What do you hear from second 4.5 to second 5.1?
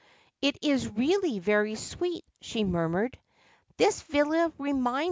remini.